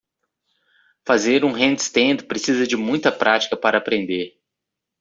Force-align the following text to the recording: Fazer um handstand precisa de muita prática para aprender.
Fazer 1.05 1.45
um 1.45 1.51
handstand 1.55 2.23
precisa 2.27 2.65
de 2.65 2.75
muita 2.75 3.11
prática 3.11 3.55
para 3.55 3.77
aprender. 3.77 4.35